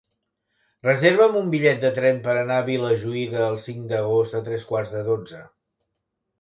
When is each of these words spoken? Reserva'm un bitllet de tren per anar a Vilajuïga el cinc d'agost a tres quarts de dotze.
Reserva'm 0.87 1.37
un 1.41 1.51
bitllet 1.51 1.83
de 1.83 1.91
tren 1.99 2.17
per 2.25 2.33
anar 2.39 2.57
a 2.61 2.65
Vilajuïga 2.71 3.45
el 3.51 3.61
cinc 3.69 3.87
d'agost 3.95 4.41
a 4.41 4.45
tres 4.51 4.69
quarts 4.75 4.99
de 4.99 5.07
dotze. 5.15 5.47